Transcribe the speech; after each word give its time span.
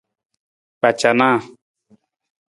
Kpacanaa. 0.77 1.37